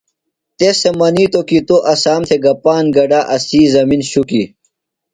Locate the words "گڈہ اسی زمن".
2.95-4.01